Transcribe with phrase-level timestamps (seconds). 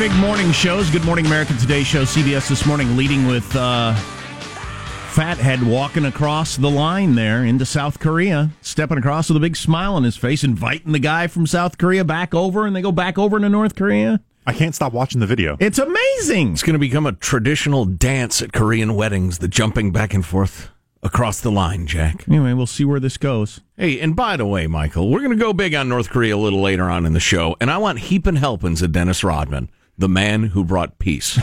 [0.00, 0.88] your big morning shows.
[0.90, 6.70] Good Morning America Today show, CBS this morning, leading with uh, Fathead walking across the
[6.70, 10.92] line there into South Korea, stepping across with a big smile on his face, inviting
[10.92, 14.20] the guy from South Korea back over, and they go back over to North Korea.
[14.46, 15.56] I can't stop watching the video.
[15.60, 16.52] It's amazing.
[16.52, 20.70] It's going to become a traditional dance at Korean weddings, the jumping back and forth
[21.02, 22.26] across the line, Jack.
[22.26, 23.60] Anyway, we'll see where this goes.
[23.76, 26.38] Hey, and by the way, Michael, we're going to go big on North Korea a
[26.38, 30.08] little later on in the show, and I want heaping helpings of Dennis Rodman, the
[30.08, 31.38] man who brought peace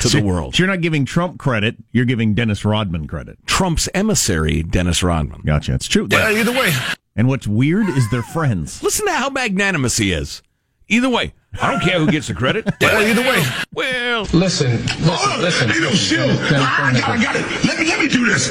[0.00, 0.54] to the world.
[0.54, 3.38] So you're not giving Trump credit, you're giving Dennis Rodman credit.
[3.46, 5.40] Trump's emissary, Dennis Rodman.
[5.44, 5.74] Gotcha.
[5.74, 6.06] It's true.
[6.10, 6.72] Yeah, either way.
[7.16, 8.82] And what's weird is they're friends.
[8.82, 10.42] Listen to how magnanimous he is.
[10.88, 12.66] Either way, I don't care who gets the credit.
[12.80, 13.42] well, either way,
[13.72, 15.70] well, Listen, listen, oh, listen.
[15.70, 16.30] Hey, no, chill.
[16.30, 17.64] I got, I got it.
[17.64, 18.48] Let me, let me do this.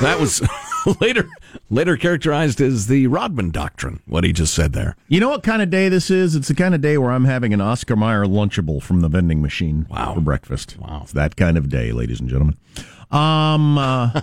[0.00, 0.40] that was
[1.00, 1.28] later
[1.70, 4.00] later characterized as the Rodman doctrine.
[4.06, 4.96] What he just said there.
[5.08, 6.34] You know what kind of day this is?
[6.34, 9.40] It's the kind of day where I'm having an Oscar Mayer Lunchable from the vending
[9.42, 10.14] machine Wow.
[10.14, 10.76] for breakfast.
[10.78, 11.00] Wow.
[11.02, 12.56] It's that kind of day, ladies and gentlemen.
[13.10, 14.20] Um, uh,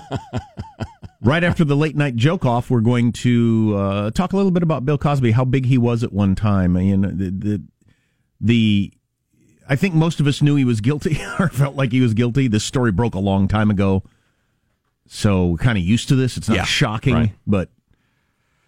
[1.21, 4.63] right after the late night joke off, we're going to uh, talk a little bit
[4.63, 6.75] about Bill Cosby, how big he was at one time.
[6.75, 7.63] I mean, the, the,
[8.41, 8.93] the
[9.67, 12.47] I think most of us knew he was guilty or felt like he was guilty.
[12.47, 14.03] This story broke a long time ago.
[15.11, 16.38] So we're kind of used to this.
[16.38, 17.31] It's not Yeah, shocking, right.
[17.47, 17.69] but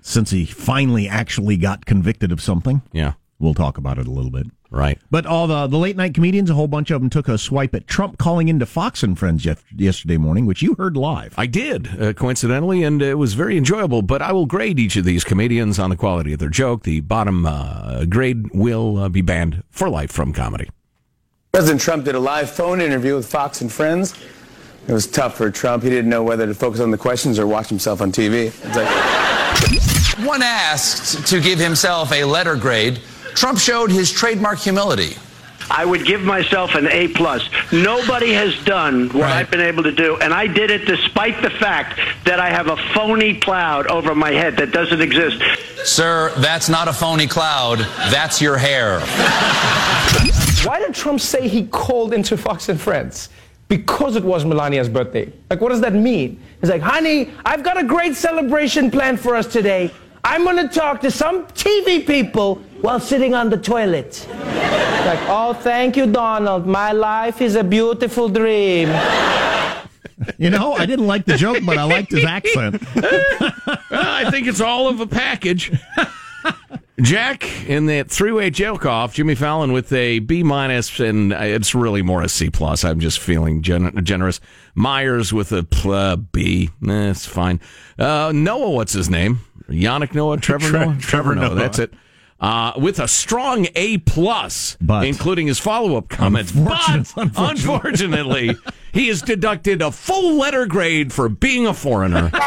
[0.02, 4.32] since he finally actually got convicted of something, Yeah, we'll talk about it a little
[4.32, 4.48] bit.
[4.72, 4.98] right.
[5.12, 7.76] But all the, the late night comedians, a whole bunch of them took a swipe
[7.76, 11.36] at Trump calling into Fox and Friends yes- yesterday morning, which you heard live.
[11.38, 14.02] I did, uh, coincidentally, and it was very enjoyable.
[14.02, 16.82] But I will grade each of these comedians on the quality of their joke.
[16.84, 20.70] The bottom uh, grade will uh, be banned for life from comedy.
[21.52, 24.16] President Trump did a live phone interview with Fox and Friends.
[24.88, 25.84] It was tough for Trump.
[25.84, 28.48] He didn't know whether to focus on the questions or watch himself on TV.
[28.48, 33.00] It's like, When asked to give himself a letter grade,
[33.36, 35.16] Trump showed his trademark humility.
[35.70, 37.48] I would give myself an A plus.
[37.72, 39.34] Nobody has done what Right.
[39.38, 42.68] I've been able to do, and I did it despite the fact that I have
[42.68, 45.42] a phony cloud over my head that doesn't exist.
[45.86, 47.80] Sir, that's not a phony cloud.
[48.10, 49.00] That's your hair.
[50.66, 53.30] Why did Trump say he called into Fox and Friends?
[53.72, 55.32] Because it was Melania's birthday.
[55.50, 56.44] Like, what does that mean?
[56.60, 59.92] He's like, honey, I've got a great celebration planned for us today.
[60.26, 64.28] I'm going to talk to some TV people while sitting on the toilet.
[64.30, 66.68] like, oh, thank you, Donald.
[66.68, 68.90] My life is a beautiful dream.
[70.38, 72.84] You know, I didn't like the joke, but I liked his accent.
[73.90, 75.72] I think it's all of a package.
[77.02, 82.02] Jack in that three-way joke off, Jimmy Fallon with a B minus, and it's really
[82.02, 82.84] more a C plus.
[82.84, 84.40] I'm just feeling gen- generous.
[84.76, 87.60] Meyers with a pl- uh, B, eh, it's fine.
[87.98, 89.40] Uh, Noah, what's his name?
[89.68, 91.56] Yannick Noah, Trevor Tre- Noah, Trevor Noah.
[91.56, 91.94] That's it.
[92.42, 96.52] Uh, with a strong A plus, including his follow-up comments.
[96.56, 98.56] Unfortunate- but unfortunately,
[98.92, 102.32] he is deducted a full letter grade for being a foreigner.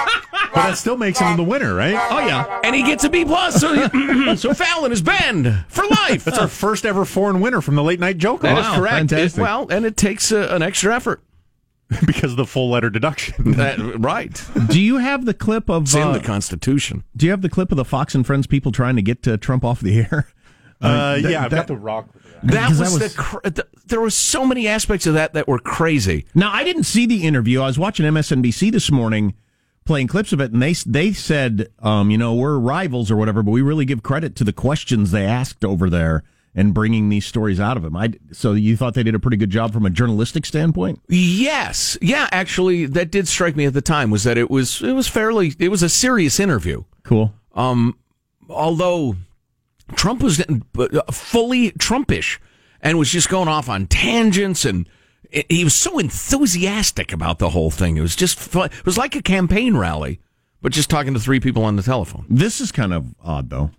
[0.54, 1.96] But that still makes him the winner, right?
[2.12, 3.60] Oh yeah, and he gets a B plus.
[3.60, 3.74] So,
[4.36, 6.22] so Fallon is banned for life.
[6.22, 9.10] That's our first ever foreign winner from the late night joke That is Wow, correct.
[9.10, 11.22] It- well, and it takes uh, an extra effort.
[12.06, 13.52] because of the full letter deduction.
[13.56, 14.42] That, right.
[14.68, 17.04] Do you have the clip of It's in uh, the Constitution.
[17.16, 19.36] Do you have the clip of the Fox and Friends people trying to get uh,
[19.36, 20.28] Trump off the air?
[20.80, 22.08] Uh, that- yeah, I've that- got the rock.
[22.42, 23.66] That Because was, was- the, cr- the.
[23.86, 26.26] There were so many aspects of that that were crazy.
[26.34, 27.62] Now, I didn't see the interview.
[27.62, 29.32] I was watching MSNBC this morning,
[29.86, 33.42] playing clips of it, and they they said, um, you know, we're rivals or whatever,
[33.42, 36.22] but we really give credit to the questions they asked over there
[36.54, 37.96] and bringing these stories out of them.
[37.96, 41.00] I so you thought they did a pretty good job from a journalistic standpoint.
[41.08, 42.28] Yes, yeah.
[42.30, 44.10] Actually, that did strike me at the time.
[44.10, 46.84] Was that it was it was fairly it was a serious interview.
[47.02, 47.32] Cool.
[47.54, 47.96] Um,
[48.48, 49.16] although
[49.94, 52.38] Trump was uh, fully Trumpish
[52.80, 54.88] and was just going off on tangents and
[55.48, 57.96] he was so enthusiastic about the whole thing.
[57.96, 58.66] It was just fun.
[58.66, 60.20] it was like a campaign rally,
[60.62, 62.24] but just talking to three people on the telephone.
[62.28, 63.70] This is kind of odd, though.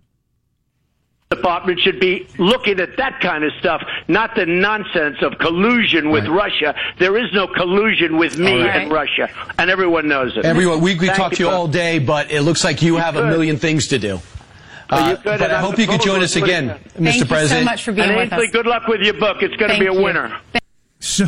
[1.35, 6.25] Department should be looking at that kind of stuff, not the nonsense of collusion with
[6.27, 6.75] Russia.
[6.99, 8.81] There is no collusion with me All right.
[8.83, 10.45] and Russia, and everyone knows it.
[10.45, 13.15] Everyone, we could Thank talk to you all day, but it looks like you have
[13.15, 14.19] a million things to do.
[14.89, 16.83] Uh, could, but I hope you could join us again, it.
[16.93, 17.03] Mr.
[17.03, 17.59] Thank you President.
[17.61, 18.51] so much for being And with us.
[18.51, 19.38] Good luck with your book.
[19.41, 20.01] It's going to be a you.
[20.03, 20.38] winner.
[20.99, 21.25] So,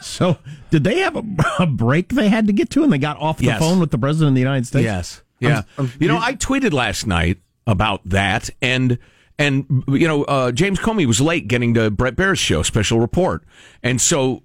[0.00, 0.38] so
[0.70, 1.22] did they have a,
[1.58, 3.58] a break they had to get to, and they got off the Yes.
[3.58, 4.84] phone with the president of the United States?
[4.84, 5.22] Yes.
[5.40, 5.62] Yeah.
[5.98, 8.98] you know, I tweeted last night about that and
[9.38, 13.44] and you know, uh, James Comey was late getting to Bret Baier's show, special report.
[13.82, 14.42] And so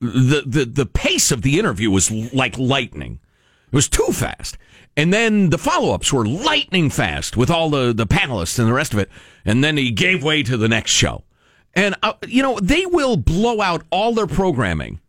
[0.00, 3.20] the the the pace of the interview was like lightning.
[3.66, 4.56] It was too fast.
[4.96, 8.92] And then the follow-ups were lightning fast with all the the panelists and the rest
[8.92, 9.10] of it.
[9.44, 11.24] And then he gave way to the next show.
[11.74, 15.00] And, uh, you know, they will blow out all their programming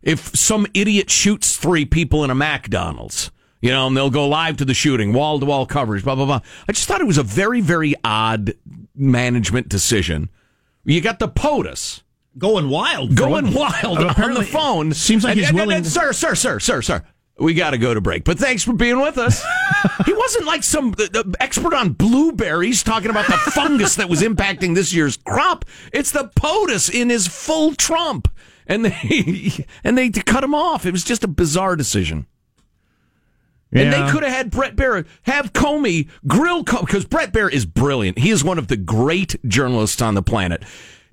[0.00, 3.30] if some idiot shoots three people in a McDonald's.
[3.64, 6.26] You know, and they'll go live to the shooting, wall to wall coverage, blah, blah,
[6.26, 6.40] blah.
[6.68, 8.52] I just thought it was a very, very odd
[8.94, 10.28] management decision.
[10.84, 12.02] You got the POTUS
[12.36, 13.14] Going wild.
[13.16, 14.92] going what- wild Uh, on the phone.
[14.92, 15.78] Seems like And- he's and- willing.
[15.78, 17.04] and- sir, sir, sir, sir, sir.
[17.38, 18.24] We got to go to break.
[18.24, 19.42] But thanks for being with us.
[20.04, 24.20] he wasn't like some uh, uh, expert on blueberries talking about the fungus that was
[24.20, 25.64] impacting this year's crop.
[25.90, 28.28] It's the POTUS in his full Trump.
[28.66, 30.84] And they and they cut him off.
[30.84, 32.26] It was just a bizarre decision.
[33.74, 34.06] And Yeah.
[34.06, 38.18] they could have had Bret Baier have Comey grill because Bret Baier is brilliant.
[38.20, 40.62] He is one of the great journalists on the planet.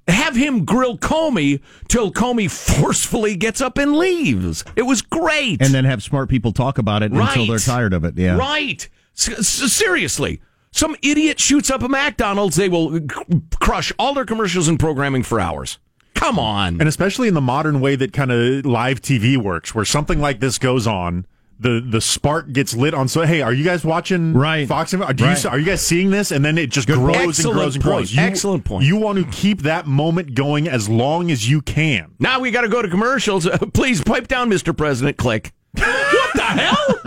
[0.07, 2.49] Have him grill Comey till Comey
[2.81, 4.63] forcefully gets up and leaves.
[4.75, 5.61] It was great.
[5.61, 8.15] and then have smart people talk about it until they're tired of it.
[8.17, 8.37] Yeah.
[8.37, 8.87] Right.
[9.17, 9.29] S-
[9.63, 10.41] s- seriously.
[10.71, 15.21] Some idiot shoots up a McDonald's, they will c- crush all their commercials and programming
[15.23, 15.79] for hours.
[16.15, 16.79] Come on.
[16.79, 20.39] And especially in the modern way that kind of live TV works, where something like
[20.39, 21.25] this goes on,
[21.61, 23.07] the the spark gets lit on.
[23.07, 24.67] So, hey, are you guys watching Right.
[24.67, 24.93] Fox?
[24.93, 25.43] and- Do Right.
[25.43, 26.31] you, are you guys seeing this?
[26.31, 27.39] And then it just Good grows point.
[27.45, 27.95] and grows and point.
[27.97, 28.13] grows.
[28.15, 28.85] You, Excellent point.
[28.85, 32.13] You want to keep that moment going as long as you can.
[32.19, 33.45] Now we got to go to commercials.
[33.45, 34.75] Uh, please pipe down, Mr.
[34.75, 35.17] President.
[35.17, 35.53] Click.
[35.73, 36.97] what the hell?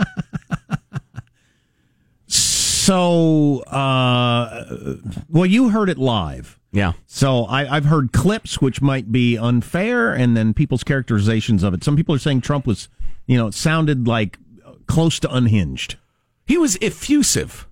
[2.27, 4.95] So, uh,
[5.29, 6.59] well, you heard it live.
[6.71, 6.93] Yeah.
[7.07, 11.83] So I, I've heard clips which might be unfair, and then people's characterizations of it.
[11.83, 12.89] Some people are saying Trump was,
[13.27, 14.37] you know, it sounded like
[14.87, 15.97] close to unhinged.
[16.45, 17.67] He was effusive.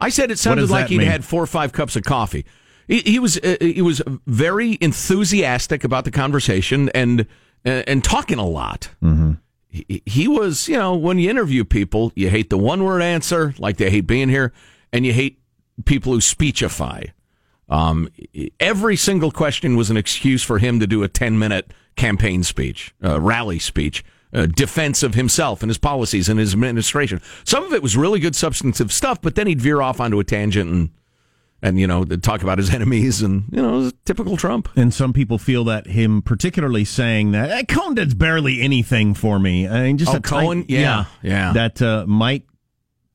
[0.00, 1.06] I said it sounded like he'd mean?
[1.06, 2.44] had four or five cups of coffee.
[2.86, 7.22] He, he was uh, he was very enthusiastic about the conversation and
[7.64, 8.90] uh, and talking a lot.
[9.02, 9.32] Mm-hmm.
[9.68, 13.54] He, he was, you know, when you interview people, you hate the one word answer,
[13.58, 14.52] like they hate being here,
[14.92, 15.40] and you hate
[15.84, 17.04] people who speechify.
[17.68, 18.08] Um,
[18.60, 22.94] every single question was an excuse for him to do a 10 minute campaign speech,
[23.02, 27.20] uh, rally speech, uh, defense of himself and his policies and his administration.
[27.44, 30.24] Some of it was really good substantive stuff, but then he'd veer off onto a
[30.24, 30.90] tangent and,
[31.62, 34.68] and you know, talk about his enemies and, you know, it was typical Trump.
[34.76, 39.38] And some people feel that him particularly saying that eh, Cohen does barely anything for
[39.38, 39.66] me.
[39.68, 40.62] I mean, just Oh, a Cohen?
[40.62, 41.52] tight- Yeah, yeah.
[41.52, 42.44] that uh, might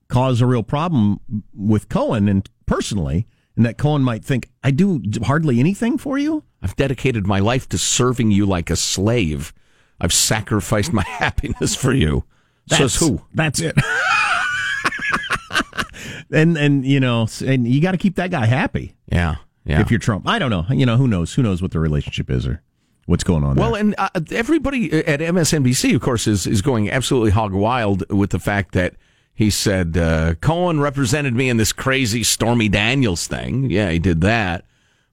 [0.08, 1.20] cause a real problem
[1.54, 6.44] with Cohen and personally, and that Cohen might think I do hardly anything for you.
[6.62, 9.54] I've dedicated my life to serving you like a slave.
[10.02, 12.26] I've sacrificed my happiness for you.
[12.68, 13.22] Says who?
[13.34, 13.76] That's it.
[16.32, 19.36] and and you know, and you got to keep that guy happy Yeah.
[19.64, 19.82] Yeah.
[19.82, 20.28] if you're Trump.
[20.28, 20.66] I don't know.
[20.70, 21.34] You know, who knows?
[21.36, 22.62] Who knows what the relationship is or
[23.06, 23.82] what's going on Well, there.
[23.82, 28.40] and uh, everybody at MSNBC, of course, is, is going absolutely hog wild with the
[28.40, 28.96] fact that
[29.36, 33.70] he said uh, Cohen represented me in this crazy Stormy Daniels thing.
[33.70, 34.66] Yeah, he did that.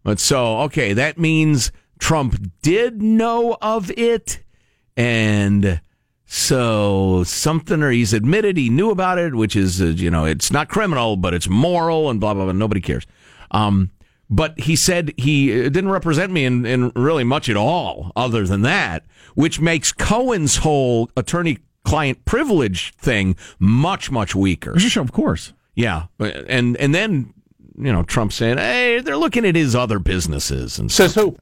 [0.03, 4.43] But so, okay, that means Trump did know of it.
[4.99, 5.81] And
[6.27, 10.51] so something, or he's admitted he knew about it, which is, uh, you know, it's
[10.51, 12.53] not criminal, but it's moral and blah, blah, blah.
[12.53, 13.07] Nobody cares.
[13.53, 13.93] Um,
[14.29, 18.47] but he said he uh, didn't represent me in, in really much at all other
[18.47, 24.75] than that, which makes Cohen's whole attorney client privilege thing much, much weaker.
[24.97, 25.55] Of course.
[25.75, 26.07] Yeah.
[26.19, 27.33] And, and then,
[27.79, 31.37] you know, Trump saying, hey, they're looking at his other businesses and Says who?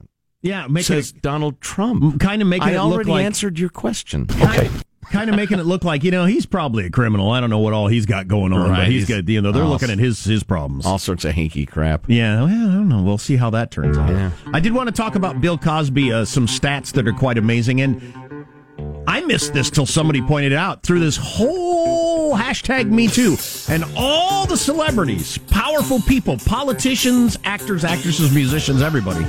[0.46, 2.20] Yeah, says Donald Trump.
[2.20, 4.26] kind of making I it look already answered your question.
[4.30, 4.70] Okay.
[5.12, 7.30] kind of making it look like you know he's probably a criminal.
[7.30, 9.40] I don't know what all he's got going on, Right, but he's he's- got you
[9.40, 10.84] know they're Oh, looking at his his problems.
[10.86, 12.04] All sorts of hinky crap.
[12.08, 13.02] Yeah, well, I don't know.
[13.02, 14.10] We'll see how that turns out.
[14.10, 14.30] Yeah.
[14.52, 17.80] I did want to talk about Bill Cosby, uh, some stats that are quite amazing.
[17.80, 18.02] And
[19.06, 23.36] I missed this till somebody pointed it out through this whole hashtag Me Too.
[23.72, 29.24] And all the celebrities, powerful people, politicians, actors, actresses, musicians, everybody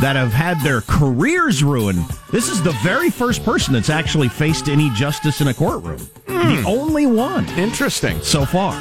[0.00, 2.04] that have had their careers ruined.
[2.30, 5.98] This is the very first person that's actually faced any justice in a courtroom.
[6.26, 8.20] The only one Interesting.
[8.20, 8.74] so far.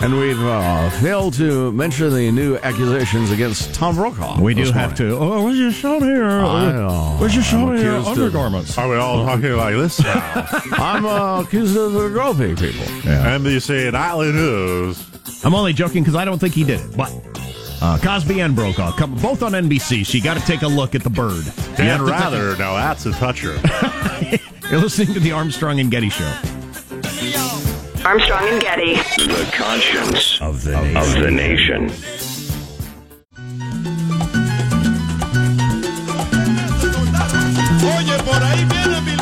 [0.00, 4.40] And we've uh, failed to mention the new accusations against Tom Brokaw.
[4.40, 4.96] We do have morning.
[4.96, 5.16] to.
[5.16, 6.24] Oh, where's your show here?
[6.24, 7.16] I know.
[7.18, 7.96] Where's your show here?
[7.96, 8.78] accused of- Undergarments.
[8.78, 10.00] Are we all talking like this?
[10.00, 10.46] now?
[10.72, 12.84] I'm uh, accused of groping people.
[13.08, 15.04] and you say nightly news.
[15.44, 16.96] I'm only joking because I don't think he did it.
[16.96, 17.10] But
[17.80, 20.04] uh, Cosby and Brokaw, come both on NBC.
[20.06, 21.44] So you got to take a look at the bird.
[21.46, 23.54] You Dan have to Rather, now that's a toucher.
[24.70, 26.32] You're listening to the Armstrong and Getty Show.
[28.04, 28.94] Armstrong and Getty.
[28.94, 30.96] The conscience of the nation.
[30.96, 31.90] Of the nation.
[37.84, 39.17] Oye, por ahí viene Bill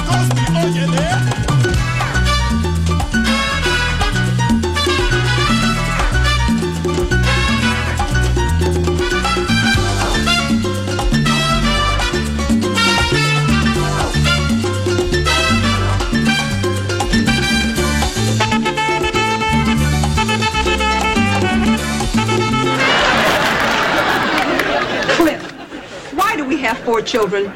[26.84, 27.52] four children?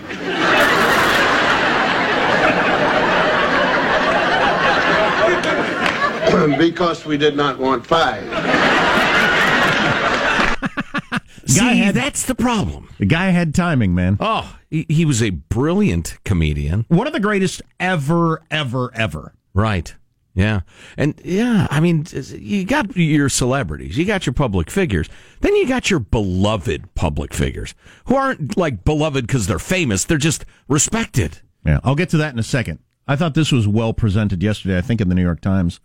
[6.58, 8.22] because we did not want five.
[11.46, 12.88] See, had- that's the problem.
[12.98, 14.16] The guy had timing, man.
[14.20, 16.84] Oh, he, he was a brilliant comedian.
[16.88, 19.34] One of the greatest ever, ever, ever.
[19.52, 19.94] Right.
[20.40, 20.60] Yeah.
[20.96, 25.06] And yeah, I mean, you got your celebrities, you got your public figures,
[25.40, 27.74] then you got your beloved public figures
[28.06, 31.40] who aren't like beloved because they're famous, they're just respected.
[31.66, 32.78] Yeah, I'll get to that in a second.
[33.06, 35.78] I thought this was well presented yesterday, I think in the New York Times.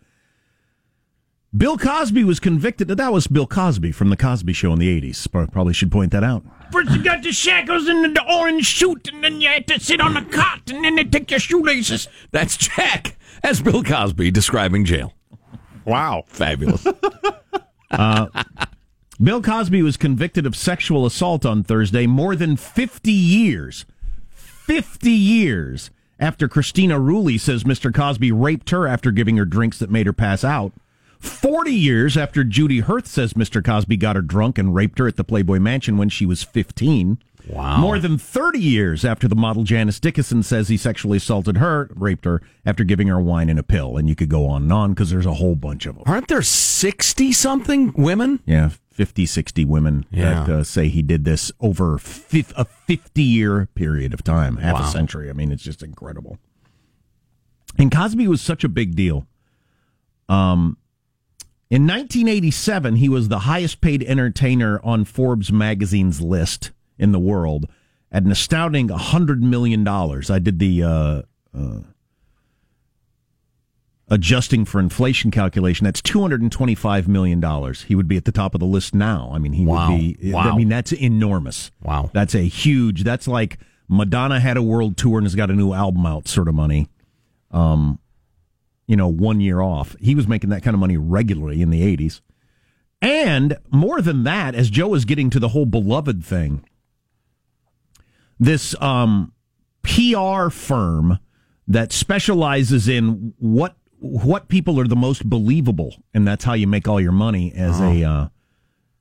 [1.55, 2.87] Bill Cosby was convicted.
[2.89, 5.51] That was Bill Cosby from The Cosby Show in the 80s.
[5.51, 6.43] Probably should point that out.
[6.71, 10.01] First you got the shackles and the orange suit, and then you had to sit
[10.01, 12.07] on the cot, and then they take your shoelaces.
[12.31, 15.13] That's Jack as Bill Cosby describing jail.
[15.85, 16.23] Wow.
[16.27, 16.85] Fabulous.
[17.91, 18.27] Uh,
[19.21, 23.85] Bill Cosby was convicted of sexual assault on Thursday more than 50 years.
[24.31, 27.93] 50 years after Kristina Ruehli says Mr.
[27.93, 30.73] Cosby raped her after giving her drinks that made her pass out.
[31.19, 33.63] 40 years after Judy Huth says Mr.
[33.63, 37.19] Cosby got her drunk and raped her at the Playboy Mansion when she was 15.
[37.47, 37.77] Wow.
[37.77, 42.25] More than 30 years after the model Janice Dickinson says he sexually assaulted her, raped
[42.25, 43.97] her, after giving her wine and a pill.
[43.97, 46.03] And you could go on and on because there's a whole bunch of them.
[46.07, 48.39] Aren't there 60 something women?
[48.47, 50.43] Yeah, 50, 60 women Yeah.
[50.45, 54.79] that uh, say he did this over fif- a 50 year period of time, half
[54.79, 54.87] Wow.
[54.87, 55.29] a century.
[55.29, 56.39] I mean, it's just incredible.
[57.77, 59.27] And Cosby was such a big deal.
[60.29, 60.77] Um,
[61.69, 67.67] in 1987, he was the highest paid entertainer on Forbes magazine's list in the world
[68.11, 69.85] at an astounding $100 million.
[69.87, 71.21] I did the uh,
[71.57, 71.79] uh,
[74.07, 75.85] adjusting for inflation calculation.
[75.85, 77.73] That's $225 million.
[77.87, 79.31] He would be at the top of the list now.
[79.33, 79.91] I mean, he Wow.
[79.91, 80.31] would be.
[80.31, 80.51] Wow.
[80.51, 81.71] I mean, that's enormous.
[81.81, 82.11] Wow.
[82.13, 83.57] That's a huge, that's like
[83.89, 86.87] Madonna had a world tour and has got a new album out sort of money.
[87.51, 87.99] Um,
[88.87, 89.95] you know, one year off.
[89.99, 92.21] He was making that kind of money regularly in the 80s.
[93.01, 96.63] And more than that, as Joe is getting to the whole beloved thing,
[98.39, 99.33] this um,
[99.83, 101.19] PR firm
[101.67, 106.87] that specializes in what what people are the most believable, and that's how you make
[106.87, 108.27] all your money as a uh,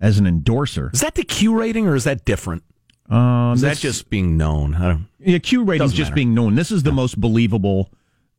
[0.00, 0.91] as an endorser.
[0.93, 2.62] Is that the Q rating or is that different?
[3.11, 4.75] Um, Is that just being known?
[4.75, 6.14] I don't, Yeah, Q rating is just matter.
[6.14, 6.55] being known.
[6.55, 7.91] This is the most believable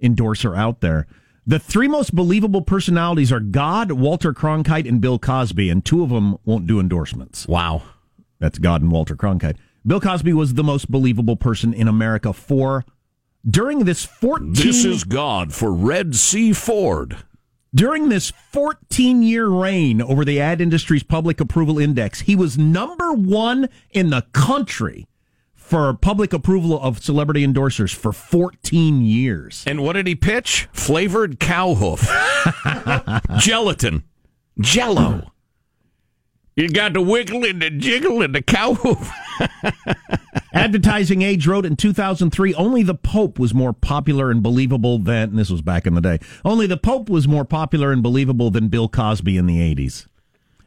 [0.01, 1.05] endorser out there.
[1.47, 6.09] The three most believable personalities are God, Walter Cronkite, and Bill Cosby, and two of
[6.09, 7.47] them won't do endorsements.
[7.47, 7.83] wow.
[8.39, 9.55] That's God and Walter Cronkite.
[9.87, 12.83] Bill Cosby was the most believable person in America for
[13.49, 17.17] during this 14 This is God for Red Sea Ford.
[17.73, 23.13] during this 14 year reign over the ad industry's public approval index, he was number
[23.13, 25.07] 1 in the country
[25.65, 29.63] for public approval of celebrity endorsers for 14 years.
[29.65, 30.67] And what did he pitch?
[30.71, 32.07] Flavored cow hoof.
[33.39, 34.03] Gelatin.
[34.59, 35.31] Jello.
[36.55, 39.11] You got the wiggle and the jiggle and the cow hoof.
[40.53, 45.39] Advertising Age wrote in 2003 only the Pope was more popular and believable than, and
[45.39, 48.67] this was back in the day, only the Pope was more popular and believable than
[48.67, 50.05] Bill Cosby in the 80s.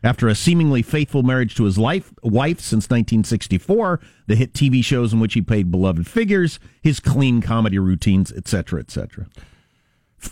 [0.02, 5.12] After a seemingly faithful marriage to his life, wife since 1964, the hit TV shows
[5.12, 9.26] in which he played beloved figures, his clean comedy routines, etc., etc.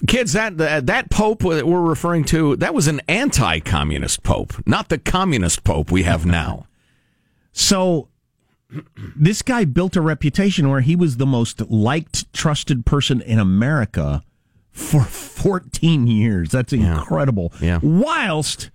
[0.06, 4.88] Kids, that, that that pope that we're referring to, that was an anti-communist pope, not
[4.88, 6.66] the communist pope we have now.
[7.58, 8.08] So
[9.16, 14.22] this guy built a reputation where he was the most liked, trusted person in America
[14.72, 16.50] for 14 years.
[16.50, 17.52] That's incredible.
[17.62, 17.78] Yeah.
[17.82, 18.70] Whilst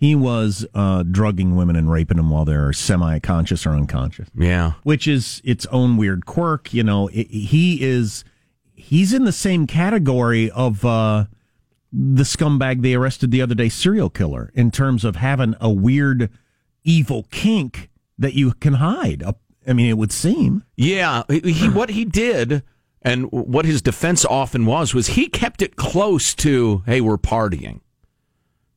[0.00, 4.74] he was uh, drugging women and raping them while they're semi-conscious or unconscious, Yeah.
[4.84, 6.72] which is its own weird quirk.
[6.72, 8.24] You know, it, he is
[8.74, 11.24] he's in the same category of uh,
[11.92, 16.30] the scumbag they arrested the other day, serial killer, in terms of having a weird,
[16.84, 19.22] evil kink that you can hide.
[19.66, 20.62] I mean, it would seem.
[20.76, 22.62] Yeah, he what he did
[23.02, 27.80] and what his defense often was was he kept it close to, hey, we're partying.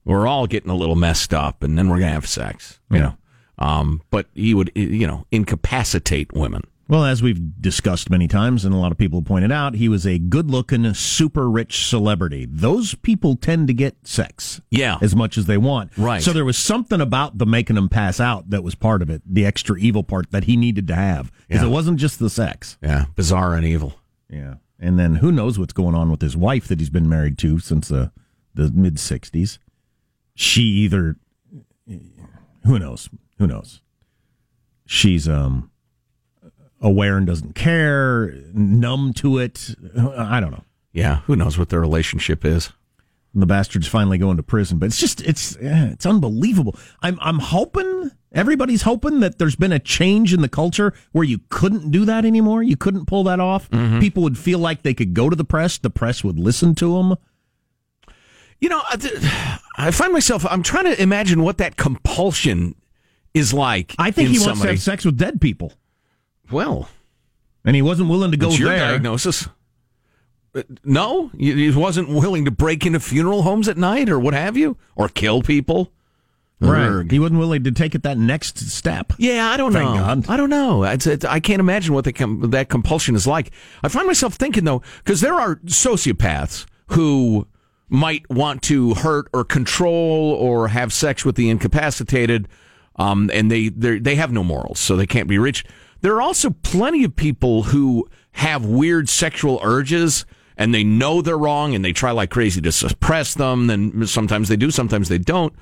[0.05, 2.97] We're all getting a little messed up and then we're going to have sex, you
[2.97, 3.01] Yeah.
[3.03, 3.17] know.
[3.59, 6.63] Um, but he would, you know, incapacitate women.
[6.87, 10.05] Well, as we've discussed many times, and a lot of people pointed out, he was
[10.05, 12.45] a good-looking, super rich celebrity.
[12.49, 14.59] Those people tend to get sex.
[14.71, 14.97] Yeah.
[15.01, 15.91] as much as they want.
[15.97, 16.21] Right.
[16.21, 19.21] So there was something about the making them pass out that was part of it,
[19.25, 21.69] the extra evil part that he needed to have, because Yeah.
[21.69, 22.77] it wasn't just the sex.
[22.83, 23.93] Yeah, bizarre and evil.
[24.29, 24.55] Yeah.
[24.77, 27.59] And then who knows what's going on with his wife that he's been married to
[27.59, 28.11] since the
[28.53, 29.59] the mid '60s?
[30.35, 31.17] She either,
[32.65, 33.81] who knows, who knows.
[34.85, 35.71] She's um
[36.81, 39.75] aware and doesn't care, numb to it.
[39.97, 40.63] I don't know.
[40.93, 42.71] Yeah, who knows what their relationship is?
[43.33, 44.77] the bastard's finally going to prison.
[44.77, 46.75] But it's just it's it's unbelievable.
[47.01, 51.39] I'm I'm hoping everybody's hoping that there's been a change in the culture where you
[51.49, 52.61] couldn't do that anymore.
[52.61, 53.69] You couldn't pull that off.
[54.01, 55.77] People would feel like they could go to the press.
[55.77, 57.15] The press would listen to them.
[58.61, 58.81] You know,
[59.77, 60.45] I find myself.
[60.49, 62.75] I'm trying to imagine what that compulsion
[63.33, 63.95] is like.
[63.97, 64.67] I think in he wants somebody.
[64.69, 65.73] to have sex with dead people,
[66.51, 66.87] Well,
[67.65, 68.77] and he wasn't willing to go your there.
[68.91, 69.47] diagnosis.
[70.53, 74.55] Uh, No, he wasn't willing to break into funeral homes at night or what have
[74.55, 75.91] you, or kill people.
[76.59, 76.85] Right.
[76.85, 77.11] Erg.
[77.11, 79.13] He wasn't willing to take it that next step.
[79.17, 79.95] Yeah, I don't Thank know.
[79.95, 80.29] God.
[80.29, 80.83] I don't know.
[80.83, 83.49] It's, it's, I can't imagine what com- that compulsion is like.
[83.81, 87.47] I find myself thinking though, because there are sociopaths who
[87.91, 92.47] might want to hurt or control or have sex with the incapacitated,
[92.95, 95.67] um, and they they have no morals, so they can't be reached.
[95.99, 100.25] There are also plenty of people who have weird sexual urges.
[100.57, 103.65] And they know they're wrong, and they try like crazy to suppress them.
[103.65, 105.53] Then sometimes they do, sometimes they don't.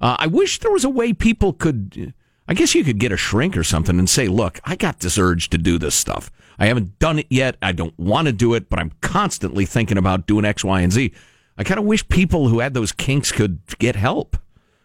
[0.00, 2.14] Uh, I wish there was a way people could.
[2.48, 5.18] I guess you could get a shrink or something and say, "Look, I got this
[5.18, 6.30] urge to do this stuff.
[6.58, 7.56] I haven't done it yet.
[7.60, 10.92] I don't want to do it, but I'm constantly thinking about doing X, Y, and
[10.92, 11.12] Z."
[11.58, 14.36] I kind of wish people who had those kinks could get help.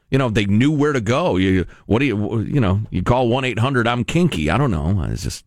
[0.09, 1.37] You know, they knew where to go.
[1.37, 3.87] You, what do you, you know, you call one eight hundred.
[3.87, 4.49] I'm kinky.
[4.49, 5.03] I don't know.
[5.09, 5.45] It's just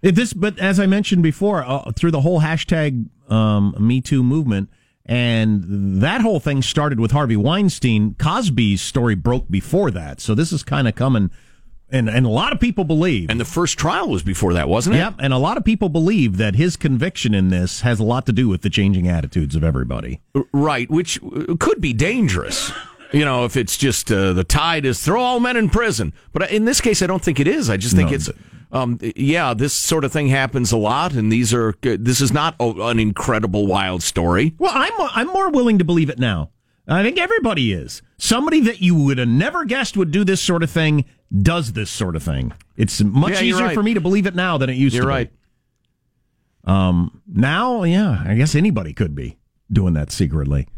[0.00, 4.68] This, but as I mentioned before, uh, through the whole hashtag um, Me Too movement,
[5.06, 8.14] and that whole thing started with Harvey Weinstein.
[8.14, 11.30] Cosby's story broke before that, so this is kind of coming,
[11.92, 13.30] and and a lot of people believe.
[13.30, 15.00] And the first trial was before that, wasn't it?
[15.00, 18.26] Yep, and a lot of people believe that his conviction in this has a lot
[18.26, 20.20] to do with the changing attitudes of everybody.
[20.52, 21.20] Right, which
[21.60, 22.72] could be dangerous.
[23.12, 26.14] You know, if it's just uh, the tide is throw all men in prison.
[26.32, 27.68] But in this case, I don't think it is.
[27.68, 28.30] I just think No, it's,
[28.72, 32.56] um, yeah, this sort of thing happens a lot, and these are this is not
[32.58, 34.54] a, an incredible wild story.
[34.58, 36.50] Well, I'm I'm more willing to believe it now.
[36.88, 38.02] I think everybody is.
[38.18, 41.04] Somebody that you would have never guessed would do this sort of thing
[41.40, 42.52] does this sort of thing.
[42.76, 43.74] It's much Yeah, easier right.
[43.74, 45.30] for me to believe it now than it used You're to right.
[45.30, 46.70] be.
[46.70, 49.38] Um, now, yeah, I guess anybody could be
[49.70, 50.68] doing that secretly.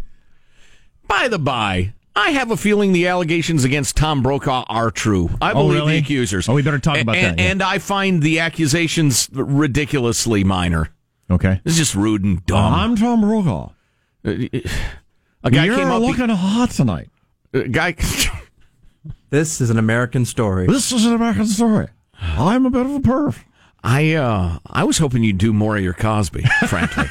[1.08, 5.30] By the by, I have a feeling the allegations against Tom Brokaw are true.
[5.42, 5.92] I Oh, believe really?
[5.94, 6.48] the accusers.
[6.48, 7.50] Oh, we better talk about and, that, yeah.
[7.50, 10.90] And I find the accusations ridiculously minor.
[11.30, 11.60] Okay.
[11.64, 12.72] It's just rude and dumb.
[12.72, 13.70] I'm Tom Brokaw.
[14.24, 16.00] a guy You're came up.
[16.00, 17.10] looking hot tonight.
[17.52, 17.96] a guy.
[19.30, 20.66] This is an American story.
[20.66, 21.88] This is an American story.
[22.20, 23.38] I'm a bit of a perv.
[23.82, 26.42] I uh, I was hoping you'd do more of your Cosby.
[26.68, 27.06] Frankly,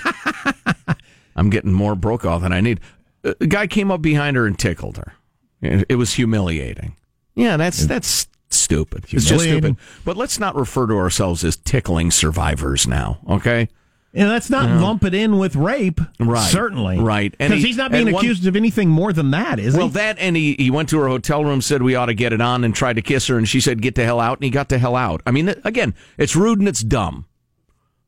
[1.36, 2.80] I'm getting more Brokaw than I need.
[3.24, 5.14] A guy came up behind her and tickled her.
[5.62, 6.96] It it was humiliating.
[7.36, 9.06] Yeah, that's that's stupid.
[9.10, 9.78] It's just stupid.
[10.04, 13.20] But let's not refer to ourselves as tickling survivors now.
[13.30, 13.70] Okay.
[14.16, 16.00] And let's not lump it in with rape.
[16.20, 16.48] Right.
[16.52, 17.00] Certainly.
[17.00, 17.32] Right.
[17.36, 19.78] Because he- he's not being and one- accused of anything more than that, is it?
[19.80, 19.94] Well, he?
[19.94, 22.40] that and he, he went to her hotel room, said we ought to get it
[22.40, 24.52] on, and tried to kiss her, and she said, "Get the hell out," and he
[24.52, 25.22] got the hell out.
[25.26, 27.26] I mean, again, it's rude and it's dumb.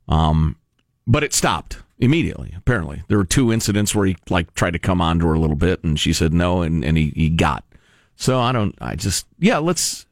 [0.08, 0.58] Um,
[1.08, 2.54] but it stopped immediately.
[2.56, 5.40] Apparently, there were two incidents where he like tried to come on to her a
[5.40, 7.64] little bit, and she said no, and and he, he got.
[8.16, 8.76] So I don't.
[8.80, 9.58] I just yeah.
[9.58, 10.06] Let's.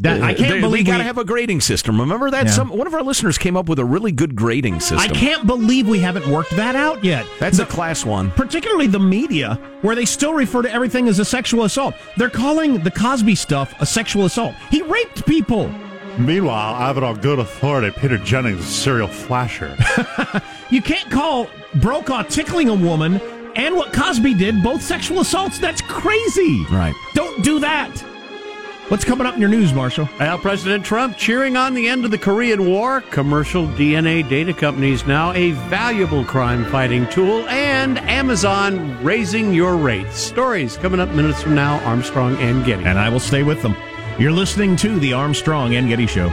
[0.00, 2.00] That- uh, I can't they- believe we got to have a grading system.
[2.00, 2.52] Remember that Yeah.
[2.52, 4.98] some one of our listeners came up with a really good grading system.
[4.98, 7.26] I can't believe we haven't worked that out yet.
[7.40, 8.30] That's The- a class one.
[8.32, 11.94] particularly the media, where they still refer to everything as a sexual assault.
[12.16, 14.54] They're calling the Cosby stuff a sexual assault.
[14.70, 15.70] He raped people.
[16.16, 17.96] Meanwhile, I have it on good authority.
[18.00, 19.76] Peter Jennings is a serial flasher.
[20.70, 23.20] You can't call Brokaw tickling a woman
[23.56, 25.58] and what Cosby did both sexual assaults.
[25.58, 26.66] That's crazy.
[26.70, 26.94] Right.
[27.14, 27.90] Don't do that.
[28.88, 30.08] What's coming up in your news, Marshall?
[30.18, 33.02] Well, President Trump cheering on the end of the Korean War.
[33.02, 40.16] Commercial DNA data companies now a valuable crime fighting tool, and Amazon raising your rates.
[40.16, 41.84] Stories coming up minutes from now.
[41.84, 42.84] Armstrong and Getty.
[42.84, 43.76] And I will stay with them.
[44.18, 46.30] You're listening to the Armstrong and Getty Show.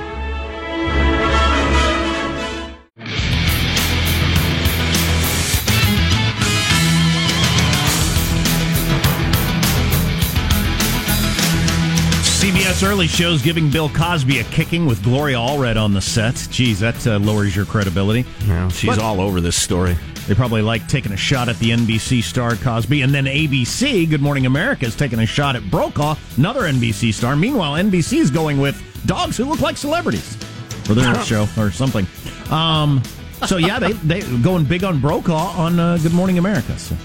[12.75, 16.35] CBS early shows giving Bill Cosby a kicking with Gloria Allred on the set.
[16.51, 18.25] Geez, that uh, lowers your credibility.
[18.45, 19.97] Yeah, she's But- all over this story.
[20.27, 24.21] They probably like taking a shot at the NBC star Cosby, and then ABC, Good
[24.21, 27.35] Morning America, is taking a shot at Brokaw, another NBC star.
[27.35, 30.35] Meanwhile, NBC is going with dogs who look like celebrities
[30.83, 32.07] for their show or something.
[32.49, 33.03] Um,
[33.45, 36.77] so yeah, they they going big on Brokaw on uh, Good Morning America.
[36.79, 36.97] So.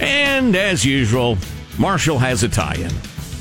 [0.00, 1.36] And as usual,
[1.78, 2.92] Marshall has a tie-in.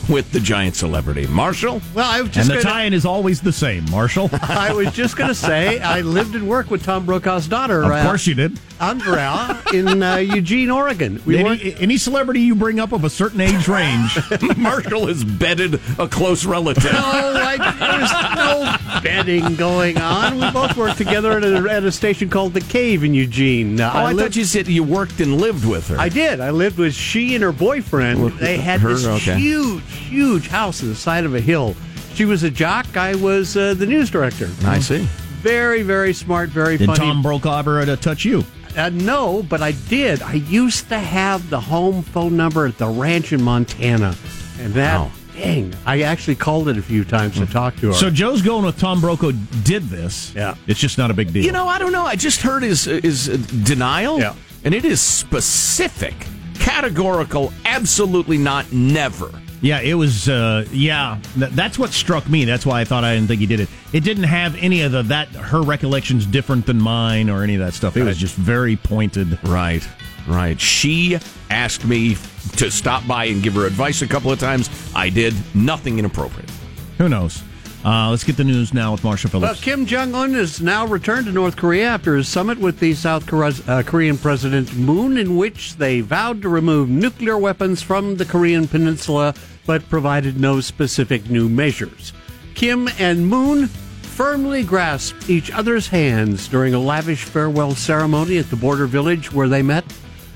[0.09, 1.27] With the giant celebrity.
[1.27, 1.81] Marshall?
[1.93, 4.29] Well, I was And just the gonna, tie-in is always the same, Marshall.
[4.41, 7.83] I was just going to say I lived and worked with Tom Brokaw's daughter.
[7.83, 8.59] of uh, course you did.
[8.79, 11.21] Andrea in uh, Eugene, Oregon.
[11.25, 11.37] We.
[11.37, 14.17] Any, any celebrity you bring up of a certain age range,
[14.57, 16.91] Marshall has bedded a close relative.
[16.93, 20.35] No, I, there was no betting going on.
[20.39, 23.79] We both worked together at a, at a station called The Cave in Eugene.
[23.79, 25.97] Uh, Oh, I, lived, thought you said you worked and lived with her.
[25.97, 26.39] I did.
[26.39, 28.21] I lived with she and her boyfriend.
[28.21, 29.39] Well, they had her, this okay.
[29.39, 31.75] huge, huge house on the side of a hill.
[32.13, 32.97] She was a jock.
[32.97, 34.49] I was uh, the news director.
[34.65, 35.07] I see.
[35.47, 36.49] Very, very smart.
[36.49, 36.99] Very did funny.
[36.99, 38.43] Tom Brokaw ever uh, touch you?
[38.75, 40.21] Uh, no, but I did.
[40.21, 44.15] I used to have the home phone number at the ranch in Montana,
[44.60, 45.12] and that Wow.
[45.36, 47.93] dang, I actually called it a few times to talk to her.
[47.93, 49.31] So Joe's going with Tom Brokaw
[49.63, 50.33] did this.
[50.36, 50.55] Yeah.
[50.67, 51.43] It's just not a big deal.
[51.45, 52.05] You know, I don't know.
[52.05, 54.33] I just heard his his uh, denial, Yeah.
[54.63, 56.13] and it is specific,
[56.60, 59.31] categorical, absolutely not, never.
[59.61, 60.29] Yeah, it was.
[60.29, 62.45] Uh, yeah, th- that's what struck me.
[62.45, 63.69] That's why I thought I didn't think he did it.
[63.91, 67.61] It didn't have any of the that her recollections different than mine or any of
[67.61, 67.97] that stuff.
[67.97, 69.39] It was just very pointed.
[69.43, 69.87] Right,
[70.27, 70.59] right.
[70.61, 71.17] She
[71.49, 72.17] asked me
[72.57, 74.69] to stop by and give her advice a couple of times.
[74.95, 76.51] I did nothing inappropriate.
[76.99, 77.43] Who knows?
[77.88, 79.62] Uh, let's get the news now with Marshall Phillips.
[79.62, 83.32] Kim Jong Un has now returned to North Korea after his summit with the South
[83.32, 88.67] uh, Korean President Moon, in which they vowed to remove nuclear weapons from the Korean
[88.67, 89.34] Peninsula,
[89.65, 92.12] but provided no specific new measures.
[92.56, 98.58] Kim and Moon firmly grasped each other's hands during a lavish farewell ceremony at the
[98.58, 99.86] border village where they met.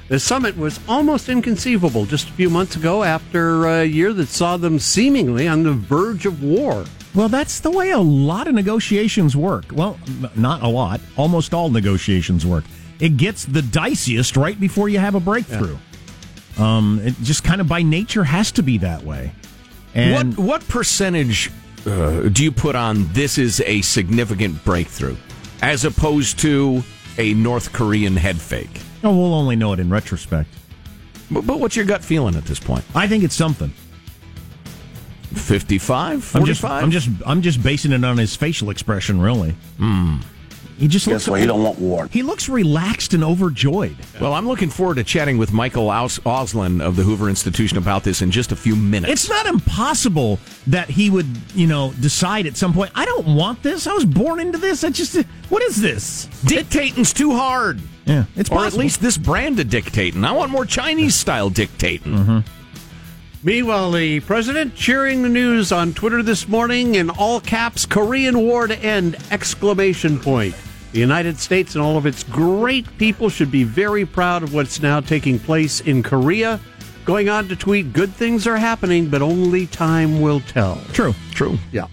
[0.07, 4.55] The summit was almost inconceivable just a few months ago after a year that saw
[4.55, 6.85] them seemingly on the verge of war.
[7.13, 9.65] Well, that's the way a lot of negotiations work.
[9.73, 9.99] Well,
[10.35, 11.01] not a lot.
[11.17, 12.63] Almost all negotiations work.
[12.99, 15.77] It gets the diciest right before you have a breakthrough.
[16.57, 19.33] Um, it just kind of by nature has to be that way.
[19.93, 21.51] And what what percentage
[21.85, 25.17] uh, do you put on this is a significant breakthrough,
[25.61, 26.83] as opposed to
[27.17, 28.79] a North Korean head fake?
[29.03, 30.47] oh, we'll only know it in retrospect.
[31.31, 32.83] But, but what's your gut feeling at this point?
[32.93, 33.73] I think it's something.
[35.37, 39.21] 55, I'm just, I'm just, I'm just basing it on his facial expression.
[39.21, 40.17] Really, hmm.
[40.77, 41.27] he just looks.
[41.27, 41.41] what?
[41.41, 42.07] You don't want war.
[42.07, 43.95] He looks relaxed and overjoyed.
[44.19, 48.03] Well, I'm looking forward to chatting with Michael Aus- Auslin of the Hoover Institution about
[48.03, 49.11] this in just a few minutes.
[49.11, 52.91] It's not impossible that he would, you know, decide at some point.
[52.95, 53.87] I don't want this.
[53.87, 54.83] I was born into this.
[54.83, 55.15] I just,
[55.49, 56.25] what is this?
[56.45, 57.81] Dictating's too hard.
[58.05, 60.25] Yeah, it's or at least this brand of dictating.
[60.25, 62.13] I want more Chinese style dictating.
[62.13, 62.60] Mm-hmm.
[63.43, 68.67] Meanwhile, the president cheering the news on Twitter this morning in all caps Korean War
[68.67, 69.17] to end!
[69.31, 70.55] Exclamation point.
[70.91, 74.79] The United States and all of its great people should be very proud of what's
[74.79, 76.59] now taking place in Korea.
[77.03, 80.79] Going on to tweet, good things are happening, but only time will tell.
[80.93, 81.15] True.
[81.31, 81.57] True.
[81.71, 81.87] Yeah.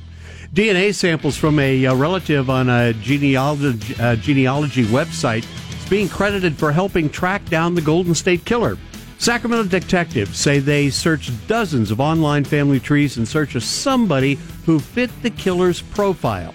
[0.52, 5.46] DNA samples from a, uh relative on a genealogy, uh, genealogy website
[5.78, 8.76] is being credited for helping track down the Golden State Killer.
[9.18, 14.78] Sacramento detectives say they searched dozens of online family trees in search of somebody who
[14.78, 16.54] fit the killer's profile.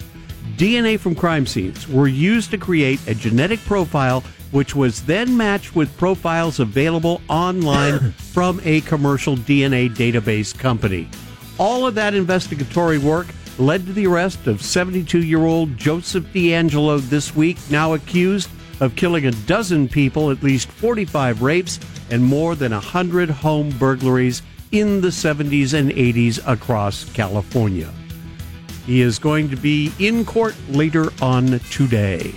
[0.56, 5.76] DNA from crime scenes were used to create a genetic profile, which was then matched
[5.76, 11.06] with profiles available online from a commercial DNA database company.
[11.58, 13.26] All of that investigatory work
[13.58, 18.48] led to the arrest of 72 year old Joseph DeAngelo this week, now accused
[18.80, 24.42] of killing a dozen people, at least 45 rapes, and more than 100 home burglaries
[24.72, 27.90] in the 70s and 80s across California.
[28.86, 32.34] He is going to be in court later on today.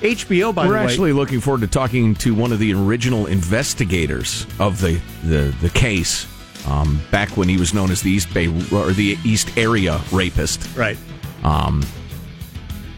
[0.00, 0.84] HBO, by We're the way.
[0.84, 5.70] actually looking forward to talking to one of the original investigators of the the, the
[5.70, 6.26] case.
[6.68, 10.68] Um, back when he was known as the East Bay or the East Area Rapist,
[10.76, 10.98] right?
[11.42, 11.82] Um,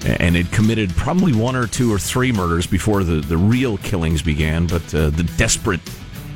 [0.04, 4.22] and had committed probably one or two or three murders before the, the real killings
[4.22, 4.66] began.
[4.66, 5.80] But uh, the desperate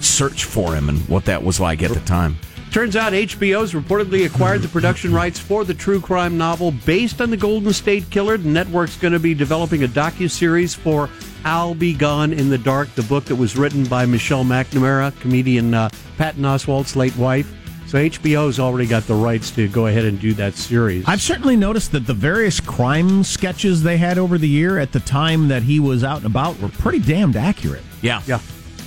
[0.01, 2.37] search for him and what that was like at the time.
[2.75, 7.31] Turns out HBO's reportedly acquired the production rights for the true crime novel based on
[7.31, 8.37] the Golden State Killer.
[8.37, 11.09] The network's going to be developing a docu-series for
[11.45, 15.73] I'll Be Gone in the Dark, the book that was written by Michelle McNamara, comedian
[15.73, 17.53] uh, Patton Oswalt's late wife.
[17.87, 21.05] So HBO's already got the rights to go ahead and do that series.
[21.07, 25.01] I've certainly noticed that the various crime sketches they had over the year at the
[25.01, 27.83] time that he was out and about were pretty damned accurate.
[28.03, 28.41] Yeah, yeah,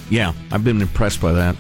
[0.10, 0.33] yeah.
[0.51, 1.55] I've been impressed by that.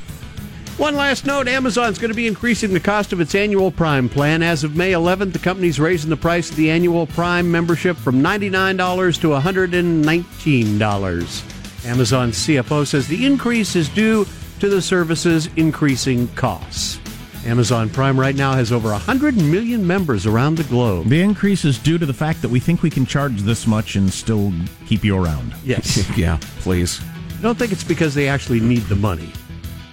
[0.77, 4.43] One last note Amazon's going to be increasing the cost of its annual Prime plan.
[4.43, 8.21] As of May 11th, the company's raising the price of the annual Prime membership from
[8.21, 11.85] $99 to $119.
[11.87, 14.27] Amazon's CFO says the increase is due
[14.59, 16.99] to the service's increasing costs.
[17.47, 21.07] Amazon Prime right now has over 100 million members around the globe.
[21.07, 23.95] The increase is due to the fact that we think we can charge this much
[23.95, 24.51] and still
[24.85, 25.55] keep you around.
[25.63, 26.09] Yes.
[26.17, 26.99] yeah, please.
[27.39, 29.31] I don't think it's because they actually need the money.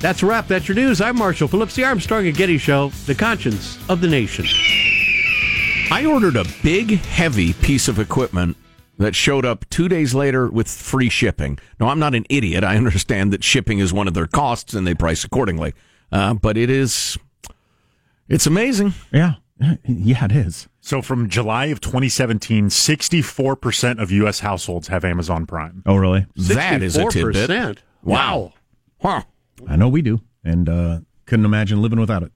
[0.00, 0.48] That's a wrap.
[0.48, 1.00] That's your news.
[1.00, 4.46] I'm Marshall Phillips, the Armstrong and Getty Show, the conscience of the nation.
[5.92, 8.56] I ordered a big, heavy piece of equipment
[8.98, 11.60] that showed up two days later with free shipping.
[11.78, 12.64] Now, I'm not an idiot.
[12.64, 15.72] I understand that shipping is one of their costs and they price accordingly.
[16.10, 17.16] Uh, but it is,
[18.28, 18.94] it's amazing.
[19.12, 19.34] Yeah.
[19.86, 20.68] Yeah, it is.
[20.80, 24.40] So from July of 2017, 64% of U.S.
[24.40, 25.82] households have Amazon Prime.
[25.86, 26.26] Oh, really?
[26.36, 27.48] That is a tidbit.
[27.48, 27.78] 64%.
[28.02, 28.52] Wow.
[29.00, 29.22] Huh.
[29.68, 32.32] I know we do, and uh, couldn't imagine living without it.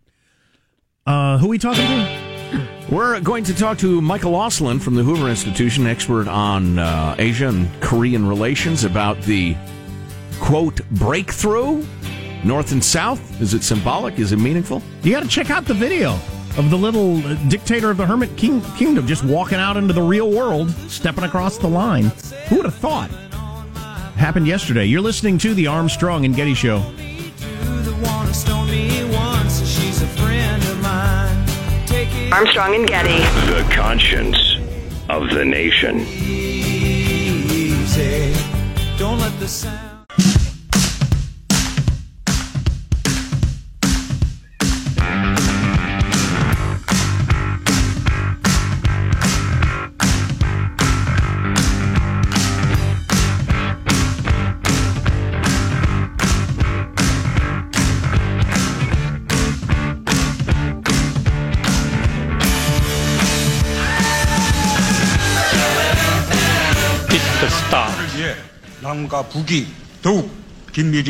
[1.07, 2.69] Uh, who we talking to?
[2.91, 7.49] We're going to talk to Michael Auslin from the Hoover Institution, expert on uh, Asia
[7.49, 9.57] and Korean relations, about the
[10.41, 11.85] quote breakthrough
[12.45, 13.41] north and south.
[13.41, 14.19] Is it symbolic?
[14.19, 14.83] Is it meaningful?
[15.03, 16.19] You got to check out the video
[16.57, 20.03] of the little uh, dictator of the Hermit King- Kingdom just walking out into the
[20.03, 22.05] real world, stepping across the line.
[22.49, 23.11] Who would have thought?
[24.17, 24.85] Happened yesterday.
[24.85, 26.79] You're listening to the Armstrong and Getty Show.
[32.33, 33.19] Armstrong and Getty.
[33.51, 34.57] The conscience
[35.09, 36.05] of the nation.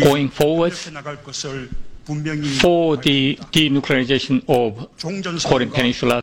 [0.04, 0.74] Going forward,
[2.60, 4.88] for the denuclearization of
[5.44, 6.22] Korean Peninsula.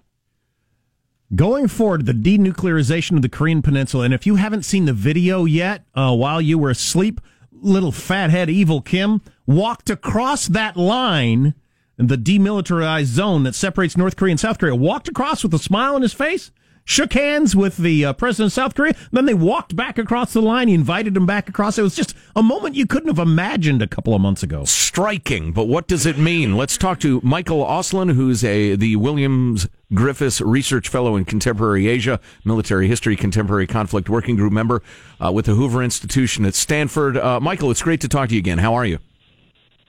[1.36, 4.06] Going forward, the denuclearization of the Korean Peninsula.
[4.06, 8.50] And if you haven't seen the video yet, uh, while you were asleep, little fathead
[8.50, 11.56] evil Kim walked across that line,
[11.98, 15.96] the demilitarized zone that separates North Korea and South Korea, walked across with a smile
[15.96, 16.52] on his face
[16.86, 18.96] shook hands with the uh, president of South Korea.
[19.12, 20.68] Then they walked back across the line.
[20.68, 21.78] He invited him back across.
[21.78, 24.64] It was just a moment you couldn't have imagined a couple of months ago.
[24.64, 26.56] Striking, but what does it mean?
[26.56, 32.20] Let's talk to Michael Auslin, who's a the Williams Griffis Research Fellow in Contemporary Asia,
[32.44, 34.82] Military History, Contemporary Conflict Working Group member
[35.24, 37.18] uh, with the Hoover Institution at Stanford.
[37.18, 38.60] Uh, Michael, it's great to talk to you again.
[38.60, 39.00] How are you?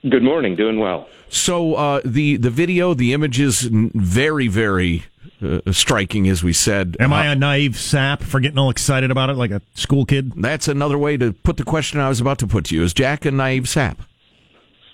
[0.09, 0.55] Good morning.
[0.55, 1.07] Doing well.
[1.29, 5.03] So uh, the the video, the images, n- very very
[5.41, 6.97] uh, striking, as we said.
[6.99, 10.33] Am I a naive sap for getting all excited about it like a school kid?
[10.35, 12.83] That's another way to put the question I was about to put to you.
[12.83, 14.01] Is Jack a naive sap?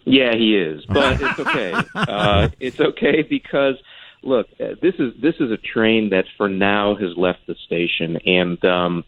[0.05, 1.73] Yeah, he is, but it's okay.
[1.95, 3.75] uh, it's okay because
[4.21, 8.17] look, uh, this is this is a train that for now has left the station,
[8.25, 9.03] and um,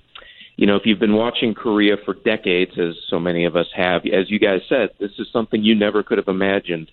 [0.56, 4.04] you know if you've been watching Korea for decades, as so many of us have,
[4.06, 6.89] as you guys said, this is something you never could have imagined.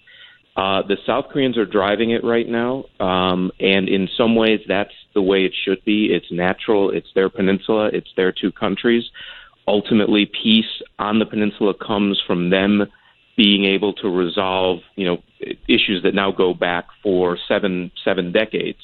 [0.54, 4.92] Uh, the South Koreans are driving it right now, um, and in some ways, that's
[5.14, 6.06] the way it should be.
[6.12, 6.90] It's natural.
[6.90, 7.88] It's their peninsula.
[7.92, 9.04] It's their two countries.
[9.66, 12.82] Ultimately, peace on the peninsula comes from them
[13.36, 15.18] being able to resolve, you know,
[15.68, 18.78] issues that now go back for seven seven decades.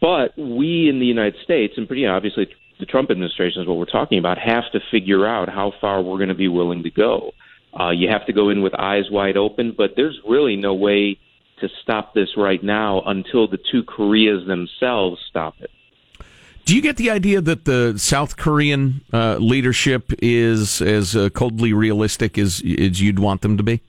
[0.00, 3.84] But we in the United States, and pretty obviously the Trump administration is what we're
[3.84, 7.32] talking about, have to figure out how far we're going to be willing to go.
[7.78, 11.18] Uh, you have to go in with eyes wide open, but there's really no way
[11.60, 15.70] to stop this right now until the two Koreas themselves stop it.
[16.64, 21.72] Do you get the idea that the South Korean uh, leadership is as uh, coldly
[21.72, 23.82] realistic as, as you'd want them to be?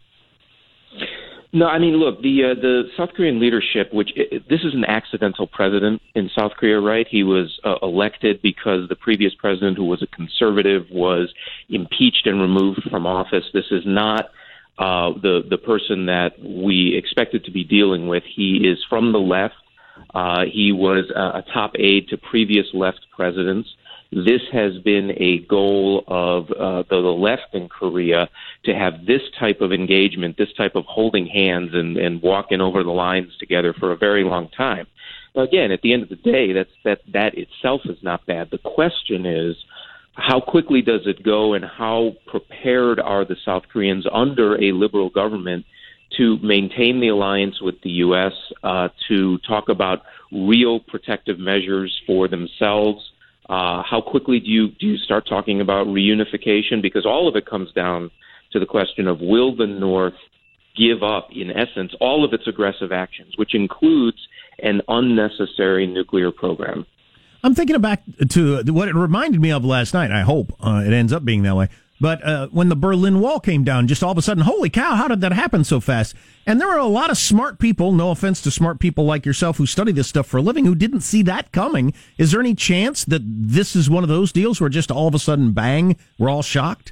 [1.54, 4.86] No, I mean, look, the uh, the South Korean leadership, which i this is an
[4.86, 7.06] accidental president in South Korea, right?
[7.10, 11.34] He was uh, elected because the previous president, who was a conservative, was
[11.70, 13.44] impeached and removed from office.
[13.54, 14.30] This is not
[14.80, 18.24] uh, the the person that we expected to be dealing with.
[18.34, 19.56] He is from the left.
[20.16, 23.68] Uh, he was a, a top aide to previous left presidents.
[24.12, 28.30] This has been a goal of uh, the, left in Korea
[28.66, 32.84] to have this type of engagement, this type of holding hands and, and walking over
[32.84, 34.88] the lines together for a very long time.
[35.34, 38.50] Again, at the end of the day, that's that that itself is not bad.
[38.52, 39.56] The question is,
[40.14, 45.10] how quickly does it go, and how prepared are the South Koreans under a liberal
[45.10, 45.66] government
[46.18, 50.02] to maintain the alliance with the U.S., uh, to talk about
[50.34, 53.12] real protective measures for themselves?
[53.50, 56.82] Uh, how quickly do you do you start talking about reunification?
[56.82, 58.12] Because all of it comes down
[58.52, 60.14] to the question of will the North
[60.76, 64.18] give up, in essence, all of its aggressive actions, which includes
[64.60, 66.86] an unnecessary nuclear program.
[67.44, 70.12] I'm thinking back to what it reminded me of last night.
[70.12, 71.70] I hope uh, it ends up being that way.
[72.02, 74.96] But uh, when the Berlin Wall came down, just all of a sudden, holy cow,
[74.96, 76.16] how did that happen so fast?
[76.48, 79.58] And there were a lot of smart people, no offense to smart people like yourself
[79.58, 81.94] who study this stuff for a living, who didn't see that coming.
[82.18, 85.14] Is there any chance that this is one of those deals where just all of
[85.14, 86.92] a sudden, bang, we're all shocked?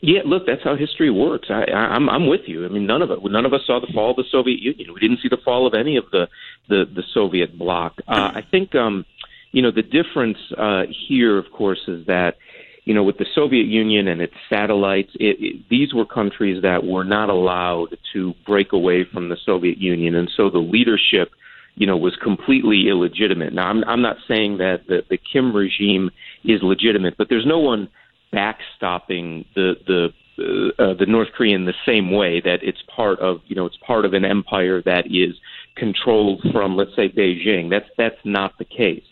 [0.00, 1.46] Yeah, look, that's how history works.
[1.48, 2.66] I, I, I'm I'm with you.
[2.66, 3.20] I mean, none of it.
[3.22, 4.92] None of us saw the fall of the Soviet Union.
[4.92, 6.28] We didn't see the fall of any of the
[6.68, 8.00] the, the Soviet bloc.
[8.08, 9.06] Uh, I think, um,
[9.52, 12.36] you know, the difference uh, here, of course, is that
[12.84, 16.84] you know, with the Soviet Union and its satellites, it, it, these were countries that
[16.84, 21.30] were not allowed to break away from the Soviet Union, and so the leadership,
[21.76, 23.52] you know, was completely illegitimate.
[23.52, 26.10] Now, I'm, I'm not saying that the, the Kim regime
[26.44, 27.88] is legitimate, but there's no one
[28.32, 33.40] backstopping the the uh, uh, the North Korean the same way that it's part of
[33.46, 35.36] you know it's part of an empire that is
[35.76, 37.70] controlled from let's say Beijing.
[37.70, 39.04] That's that's not the case.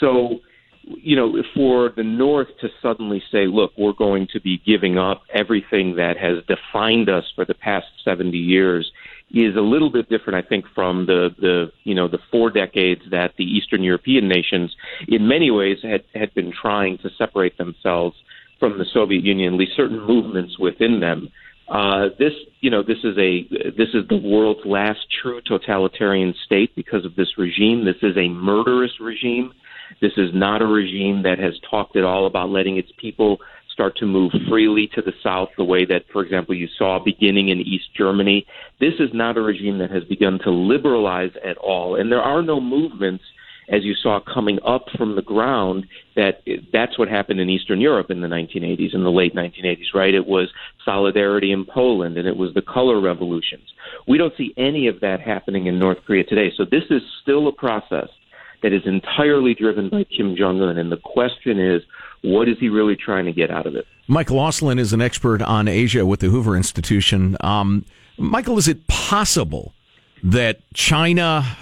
[0.00, 0.40] So
[0.82, 5.22] you know, for the North to suddenly say, look, we're going to be giving up
[5.32, 8.90] everything that has defined us for the past 70 years
[9.30, 13.02] is a little bit different, I think, from the, the you know, the four decades
[13.10, 14.74] that the Eastern European nations,
[15.06, 18.16] in many ways, had, had been trying to separate themselves
[18.58, 21.28] from the Soviet Union, at least certain movements within them.
[21.68, 26.74] Uh, this, you know, this is a this is the world's last true totalitarian state
[26.74, 27.84] because of this regime.
[27.84, 29.52] This is a murderous regime.
[30.00, 33.38] This is not a regime that has talked at all about letting its people
[33.72, 37.50] start to move freely to the south the way that, for example, you saw beginning
[37.50, 38.44] in East Germany.
[38.80, 41.94] This is not a regime that has begun to liberalize at all.
[41.94, 43.22] And there are no movements
[43.70, 48.10] as you saw coming up from the ground that that's what happened in Eastern Europe
[48.10, 50.14] in the 1980s, in the late 1980s, right?
[50.14, 50.48] It was
[50.84, 53.68] solidarity in Poland and it was the color revolutions.
[54.06, 56.52] We don't see any of that happening in North Korea today.
[56.56, 58.08] So this is still a process
[58.62, 60.78] that is entirely driven by Kim Jong un.
[60.78, 61.82] And the question is,
[62.22, 63.86] what is he really trying to get out of it?
[64.08, 67.36] Michael Auslin is an expert on Asia with the Hoover Institution.
[67.40, 67.84] Um,
[68.16, 69.74] Michael, is it possible
[70.22, 71.56] that China,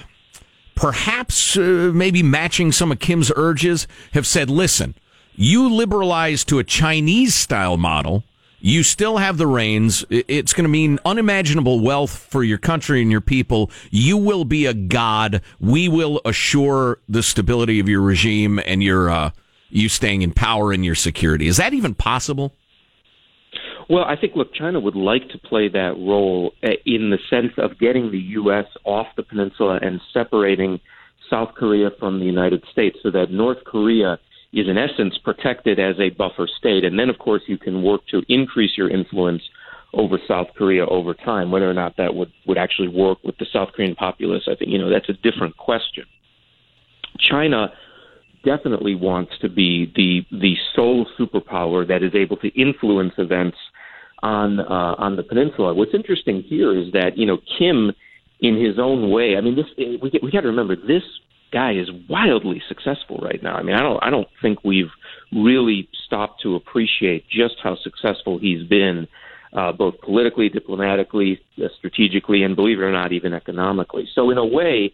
[0.74, 4.94] perhaps uh, maybe matching some of Kim's urges, have said, listen,
[5.34, 8.24] you liberalize to a Chinese style model
[8.60, 10.04] you still have the reins.
[10.10, 13.70] It's going to mean unimaginable wealth for your country and your people.
[13.90, 15.42] You will be a god.
[15.60, 19.30] We will assure the stability of your regime and your uh,
[19.68, 21.46] you staying in power and your security.
[21.46, 22.54] Is that even possible?
[23.88, 27.52] Well, I think look, China would like to play that role uh, in the sense
[27.58, 28.66] of getting the U.S.
[28.84, 30.80] off the peninsula and separating
[31.30, 34.18] South Korea from the United States, so that North Korea
[34.56, 36.82] is in essence protected as a buffer state.
[36.82, 39.42] And then, of course, you can work to increase your influence
[39.92, 41.50] over South Korea over time.
[41.50, 44.70] Whether or not that would, would actually work with the South Korean populace, I think,
[44.70, 46.04] you know, that's a different question.
[47.18, 47.72] China
[48.44, 53.56] definitely wants to be the the sole superpower that is able to influence events
[54.22, 55.74] on uh, on the peninsula.
[55.74, 57.92] What's interesting here is that you know Kim,
[58.40, 59.36] in his own way.
[59.36, 61.02] I mean, this we we got to remember this
[61.52, 63.54] guy is wildly successful right now.
[63.54, 64.90] I mean, I don't I don't think we've
[65.32, 69.08] really stopped to appreciate just how successful he's been,
[69.52, 74.08] uh, both politically, diplomatically, uh, strategically, and believe it or not, even economically.
[74.14, 74.92] So in a way,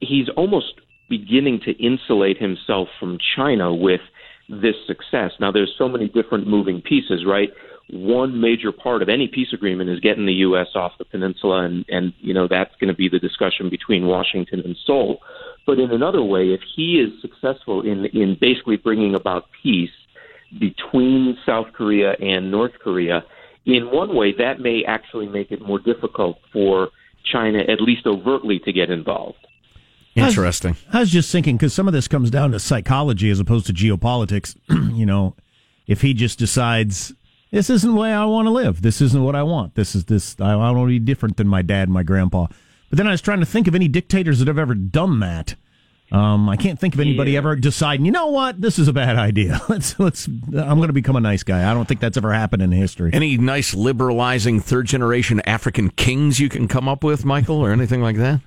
[0.00, 0.74] he's almost
[1.08, 4.00] beginning to insulate himself from China with
[4.48, 5.32] this success.
[5.40, 7.50] Now, there's so many different moving pieces, right?
[7.90, 10.68] One major part of any peace agreement is getting the U.S.
[10.74, 14.62] off the peninsula, and, and you know that's going to be the discussion between Washington
[14.64, 15.18] and Seoul.
[15.66, 19.90] But in another way, if he is successful in in basically bringing about peace
[20.58, 23.24] between South Korea and North Korea,
[23.66, 26.88] in one way that may actually make it more difficult for
[27.30, 29.38] China, at least overtly, to get involved.
[30.14, 30.70] Interesting.
[30.70, 33.40] I was, I was just thinking because some of this comes down to psychology as
[33.40, 34.56] opposed to geopolitics.
[34.96, 35.34] you know,
[35.86, 37.12] if he just decides
[37.54, 39.76] this isn't the way I want to live, this isn't what I want.
[39.76, 40.34] This is this.
[40.40, 42.48] I, I want to be different than my dad and my grandpa.
[42.90, 45.54] But then I was trying to think of any dictators that have ever done that.
[46.10, 47.38] Um, I can't think of anybody yeah.
[47.38, 49.60] ever deciding, you know what, this is a bad idea.
[49.68, 50.26] Let's let's.
[50.26, 51.68] I'm going to become a nice guy.
[51.68, 53.10] I don't think that's ever happened in history.
[53.12, 58.02] Any nice liberalizing third generation African kings you can come up with, Michael, or anything
[58.02, 58.40] like that?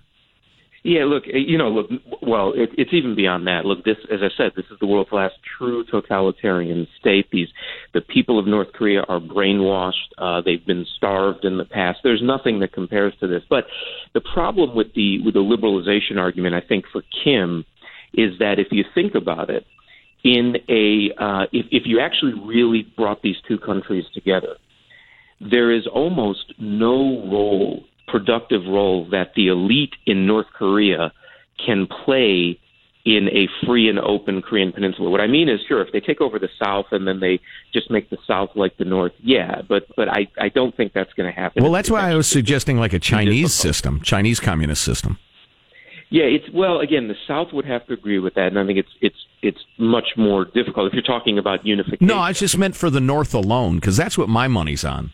[0.83, 1.87] Yeah, look, eh, you know, look,
[2.21, 3.65] well, it, it's even beyond that.
[3.65, 7.27] Look, this, as I said, this is the world's last true totalitarian state.
[7.31, 7.49] These,
[7.93, 10.13] the people of North Korea are brainwashed.
[10.17, 11.99] Uh, they've been starved in the past.
[12.03, 13.43] There's nothing that compares to this.
[13.49, 13.65] But
[14.13, 17.65] the problem with the with the liberalization argument, I think, for Kim,
[18.13, 19.65] is that if you think about it,
[20.23, 24.57] in a uh, if if you actually really brought these two countries together,
[25.39, 31.11] there is almost no role, productive role, that the elite in North Korea
[31.65, 32.59] can play
[33.07, 35.09] in a free and open Korean peninsula.
[35.09, 37.39] What I mean is, sure, if they take over the South and then they
[37.71, 41.13] just make the South like the North, yeah, but but I, I don't think that's
[41.13, 41.63] going to happen.
[41.63, 45.17] Well, that's why I was suggesting like a Chinese system, Chinese communist system.
[46.09, 48.79] Yeah, it's well again, the South would have to agree with that, and I think
[48.79, 52.07] it's it's it's much more difficult if you're talking about unification.
[52.07, 55.13] No, I just meant for the North alone because that's what my money's on.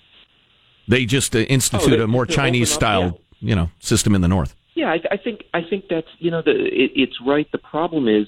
[0.87, 4.21] They just uh, institute Oh, they- a more Chinese up, style, you know, system in
[4.21, 4.55] the North.
[4.75, 7.47] Yeah, I, I think I think that's you know the it, it's right.
[7.51, 8.27] The problem is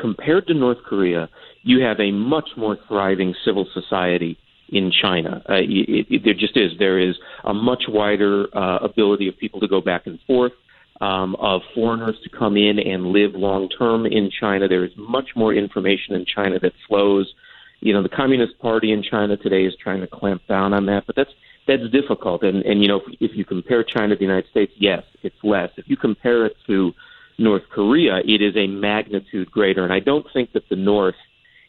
[0.00, 1.28] compared to North Korea,
[1.62, 4.36] you have a much more thriving civil society
[4.68, 5.42] in China.
[5.48, 6.72] Uh, it, it, there just is.
[6.78, 10.52] There is a much wider uh, ability of people to go back and forth,
[11.00, 14.68] um, of foreigners to come in and live long term in China.
[14.68, 17.32] There is much more information in China that flows.
[17.80, 21.04] You know, the Communist Party in China today is trying to clamp down on that,
[21.06, 21.30] but that's
[21.66, 22.42] that's difficult.
[22.42, 25.36] And and you know, if, if you compare China to the United States, yes, it's
[25.42, 25.70] less.
[25.76, 26.92] If you compare it to
[27.38, 29.84] North Korea, it is a magnitude greater.
[29.84, 31.16] And I don't think that the North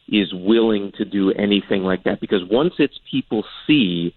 [0.08, 4.14] is willing to do anything like that because once its people see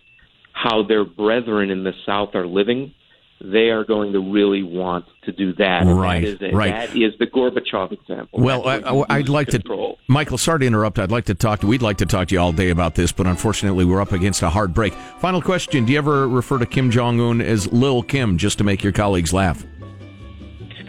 [0.53, 2.95] how their brethren in the South are living,
[3.43, 5.85] they are going to really want to do that.
[5.87, 6.71] Right, That is, a, right.
[6.73, 8.41] that is the Gorbachev example.
[8.41, 9.97] Well, I, I, I'd like control.
[9.97, 10.39] to, Michael.
[10.39, 10.99] Sorry to interrupt.
[10.99, 11.67] I'd like to talk to.
[11.67, 14.43] We'd like to talk to you all day about this, but unfortunately, we're up against
[14.43, 14.93] a hard break.
[15.21, 18.65] Final question: Do you ever refer to Kim Jong Un as Lil Kim just to
[18.65, 19.65] make your colleagues laugh?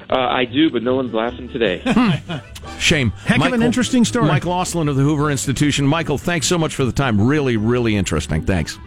[0.09, 1.81] Uh, I do, but no one's laughing today.
[2.79, 3.11] Shame.
[3.11, 4.27] Heck of an interesting story.
[4.27, 5.87] Michael Auslin of the Hoover Institution.
[5.87, 7.25] Michael, thanks so much for the time.
[7.25, 8.41] Really, really interesting.
[8.45, 8.77] Thanks.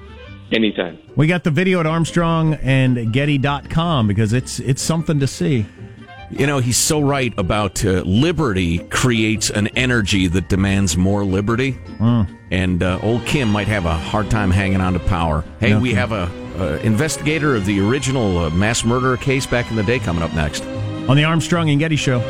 [0.54, 0.98] Anytime.
[1.16, 5.66] We got the video at Armstrong and Getty.com because it's it's something to see.
[6.30, 11.76] You know, he's so right about uh, liberty creates an energy that demands more liberty.
[12.50, 15.44] And uh, old Kim might have a hard time hanging on to power.
[15.60, 19.70] Hey, No we have a uh, investigator of the original uh, mass murder case back
[19.70, 20.64] in the day coming up next.
[21.08, 22.20] On the Armstrong and Getty show.